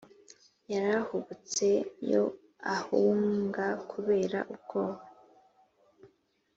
[0.71, 1.67] Yarahubutse
[2.11, 2.23] yo
[2.77, 5.03] ahunga kubera ubwoba